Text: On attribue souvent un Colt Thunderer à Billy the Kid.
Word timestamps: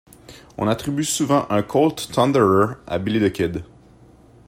On 0.57 0.67
attribue 0.67 1.03
souvent 1.03 1.45
un 1.51 1.61
Colt 1.61 2.09
Thunderer 2.11 2.73
à 2.87 2.97
Billy 2.97 3.19
the 3.19 3.31
Kid. 3.31 3.63